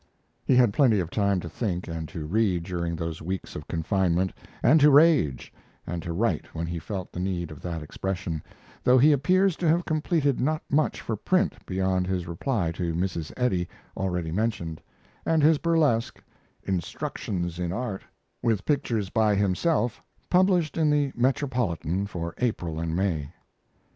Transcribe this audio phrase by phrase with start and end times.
[0.43, 4.33] He had plenty of time to think and to read during those weeks of confinement,
[4.63, 5.53] and to rage,
[5.85, 8.41] and to write when he felt the need of that expression,
[8.83, 13.31] though he appears to have completed not much for print beyond his reply to Mrs.
[13.37, 14.81] Eddy, already mentioned,
[15.23, 16.23] and his burlesque,
[16.63, 18.01] "Instructions in Art,"
[18.41, 23.31] with pictures by himself, published in the Metropolitan for April and May.